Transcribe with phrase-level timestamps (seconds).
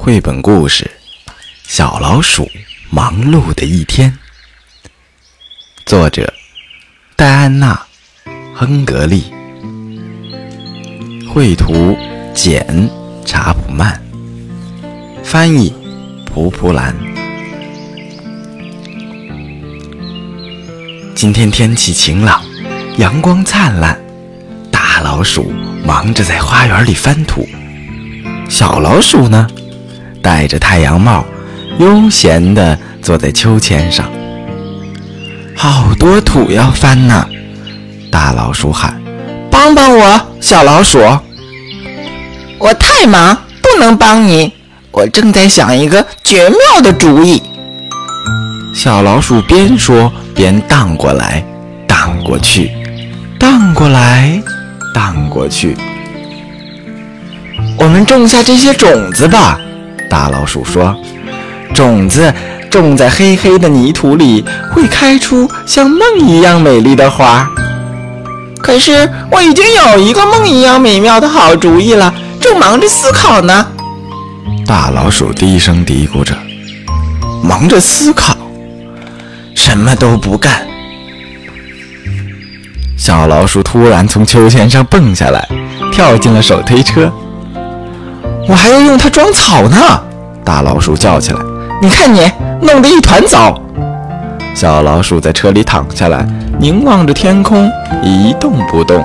[0.00, 0.88] 绘本故事
[1.66, 2.48] 《小老鼠
[2.88, 4.10] 忙碌的一天》，
[5.84, 6.32] 作者
[7.16, 7.74] 戴安娜·
[8.54, 9.24] 亨格利，
[11.28, 11.98] 绘图
[12.32, 12.64] 简·
[13.26, 14.00] 查普曼，
[15.24, 15.74] 翻译
[16.24, 16.94] 蒲蒲兰。
[21.16, 22.40] 今天天气晴朗，
[22.98, 24.00] 阳光灿烂，
[24.70, 25.52] 大老鼠
[25.84, 27.46] 忙着在花园里翻土，
[28.48, 29.46] 小老鼠呢？
[30.28, 31.24] 戴着太阳帽，
[31.78, 34.06] 悠闲地坐在秋千上。
[35.56, 37.26] 好多土要翻呢！
[38.12, 38.94] 大老鼠喊
[39.50, 40.98] ：“帮帮我，小老鼠！”
[42.60, 44.52] 我太忙，不能帮你。
[44.90, 47.42] 我正在想一个绝妙的主意。
[48.74, 51.42] 小老鼠边说边荡过来，
[51.86, 52.70] 荡过去，
[53.40, 54.42] 荡过来，
[54.94, 55.74] 荡过去。
[57.78, 59.58] 我们种下这些种子吧。
[60.08, 60.96] 大老鼠说
[61.74, 62.32] ：“种子
[62.70, 67.48] 种在黑黑的泥土里，会开出像梦一样美丽的花。
[68.60, 73.66] 可是我已经有一个梦一样美妙的好主意了，正忙着思考呢。”
[74.66, 76.36] 大老鼠低声嘀咕着
[77.42, 78.36] ：“忙着思考，
[79.54, 80.66] 什么都不干。”
[82.96, 85.48] 小老鼠突然从秋千上蹦下来，
[85.92, 87.10] 跳进了手推车。
[88.48, 89.76] 我还要用它装草呢！
[90.42, 91.38] 大老鼠叫起来
[91.82, 92.32] ：“你看你
[92.62, 93.54] 弄得一团糟！”
[94.56, 96.26] 小老鼠在车里躺下来，
[96.58, 97.70] 凝望着天空，
[98.02, 99.04] 一动不动。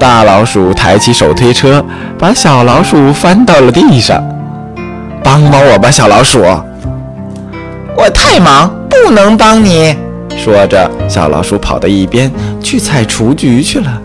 [0.00, 1.84] 大老鼠抬起手推车，
[2.18, 4.24] 把小老鼠翻到了地上。
[5.22, 6.40] “帮帮我吧，小老鼠！”
[7.94, 9.94] 我太忙，不能帮你。
[10.34, 12.32] 说着，小老鼠跑到一边
[12.62, 14.00] 去采雏菊去了。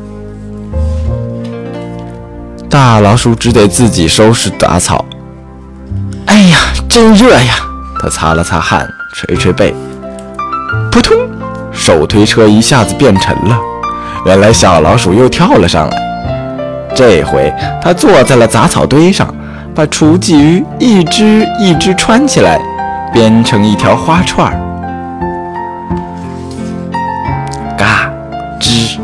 [2.71, 5.03] 大老鼠只得自己收拾杂草。
[6.27, 7.55] 哎呀，真热呀！
[8.01, 9.75] 它擦了擦汗，捶捶背。
[10.89, 11.17] 扑通，
[11.73, 13.59] 手推车一下子变沉了。
[14.25, 15.97] 原来小老鼠又跳了上来。
[16.95, 19.27] 这回它坐在了杂草堆上，
[19.75, 22.57] 把雏菊一只一只穿起来，
[23.11, 24.57] 编成一条花串儿。
[27.77, 28.09] 嘎，
[28.61, 28.97] 吱。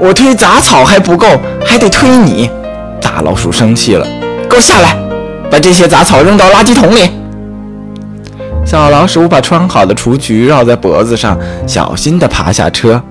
[0.00, 1.26] 我推杂草还不够，
[1.68, 2.50] 还得推你！
[2.98, 4.06] 大老鼠生气了，
[4.48, 4.96] 给我下来，
[5.50, 7.10] 把这些杂草扔到垃圾桶里。
[8.64, 13.02] 小老鼠把穿好的雏菊绕在脖子上，小心地爬下车。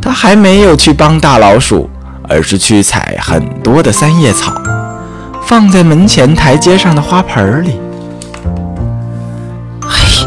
[0.00, 1.90] 它还没有去帮大老鼠，
[2.28, 4.52] 而是去采很多的三叶草，
[5.44, 7.80] 放在门前台阶上的花盆里。
[9.84, 10.26] 嘿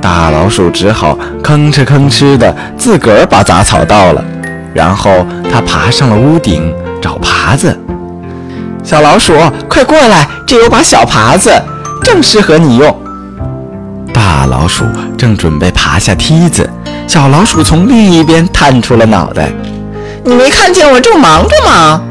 [0.00, 4.24] 大老鼠只好吭哧吭哧的自个儿把杂草倒了，
[4.74, 7.78] 然后它爬上了屋顶找耙子。
[8.84, 9.34] 小老鼠，
[9.68, 11.50] 快过来，这有把小耙子，
[12.02, 12.96] 正适合你用。
[14.14, 14.84] 大老鼠
[15.16, 16.68] 正准备爬下梯子，
[17.06, 19.50] 小老鼠从另一边探出了脑袋。
[20.24, 22.02] 你没看见我正忙着吗？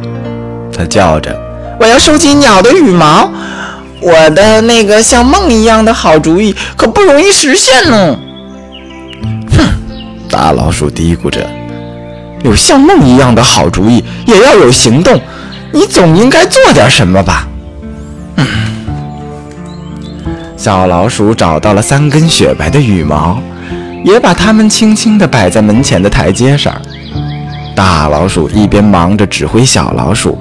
[0.76, 1.36] 它叫着
[1.80, 3.32] ：“我要收集鸟的羽毛。”
[4.00, 8.16] 我的那个像梦一样的好主意可不容易实现呢。
[9.58, 9.68] 哼，
[10.30, 11.44] 大老鼠嘀咕着
[12.44, 15.20] ：“有像梦一样的好主意，也要有行动。
[15.72, 17.48] 你总应该做点什么吧？”
[18.38, 18.46] 嗯。
[20.56, 23.40] 小老鼠找到了三根雪白的羽毛，
[24.04, 26.74] 也把它们轻轻地摆在门前的台阶上。
[27.76, 30.38] 大老鼠一边忙着指挥小老鼠：“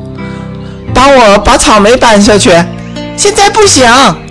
[0.94, 2.50] 帮我把草莓搬下去。”
[3.16, 3.84] 现在不行，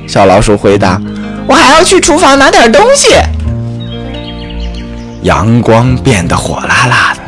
[0.07, 0.99] 小老鼠回答
[1.47, 3.15] ：“我还要去厨房拿点东西。”
[5.21, 7.21] 阳光变得火辣辣的，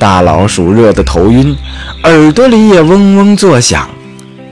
[0.00, 1.54] 大老鼠热得头晕，
[2.04, 3.86] 耳朵里也嗡嗡作响。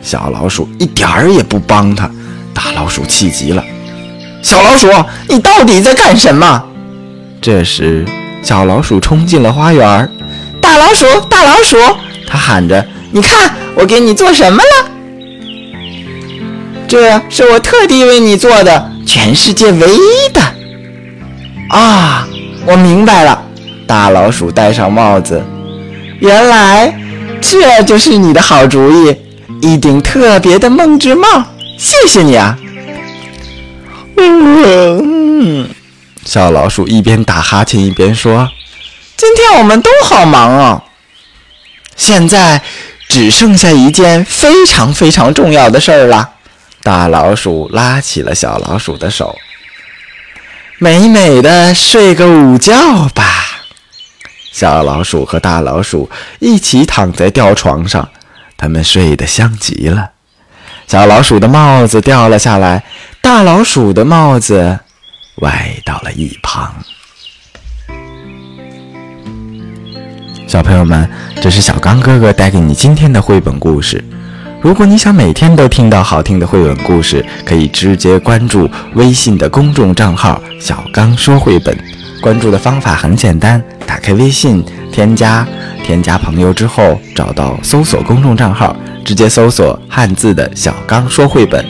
[0.02, 2.08] 小老鼠一点儿也不帮它，
[2.52, 3.64] 大老鼠气急了
[4.44, 4.86] ：“小老鼠，
[5.26, 6.62] 你到底在干什么？”
[7.40, 8.04] 这时，
[8.42, 10.10] 小老鼠冲进了花园。
[10.60, 11.78] “大老鼠，大老鼠！”
[12.28, 14.90] 它喊着，“你看，我给你做什么了？”
[16.86, 20.42] 这是我特地为你做的，全世界唯一的。
[21.70, 22.28] 啊，
[22.66, 23.44] 我明白了。
[23.88, 25.42] 大老鼠戴上帽子，
[26.20, 26.94] 原来
[27.40, 29.16] 这就是你的好主意，
[29.62, 31.26] 一顶特别的梦之帽。
[31.78, 32.58] 谢谢你啊。
[34.18, 35.70] 嗯，
[36.22, 38.46] 小老鼠一边打哈欠一边说
[39.16, 40.84] ：“今天我们都好忙啊。
[41.96, 42.60] 现在
[43.08, 46.32] 只剩下一件非常非常重要的事儿了。”
[46.84, 49.34] 大老鼠拉起了小老鼠的手，
[50.78, 53.46] 美美的睡个午觉吧。
[54.58, 56.10] 小老鼠和大老鼠
[56.40, 58.08] 一起躺在吊床上，
[58.56, 60.10] 他们睡得香极了。
[60.88, 62.82] 小老鼠的帽子掉了下来，
[63.22, 64.80] 大老鼠的帽子
[65.42, 66.74] 歪到了一旁。
[70.48, 71.08] 小朋友们，
[71.40, 74.04] 这是小刚哥哥带给你今天的绘本故事。
[74.60, 81.78] 如果你想每天都听到好听的绘本故事，可以直接关注微信的公众账号“小刚说绘本”。
[82.20, 85.46] 关注的方法很简单，打开微信，添加
[85.84, 91.64] 添加朋友之后，找到搜索公众账号，直接搜索汉字的小刚说绘本，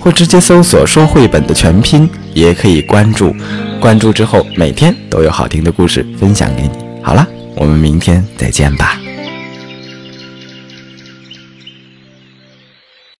[0.00, 3.34] 或直接搜索说绘本的全拼，也可以关注。
[3.78, 6.70] 关注之后，每天都有好听的故事分享给你。
[7.02, 8.98] 好了，我们明天再见吧。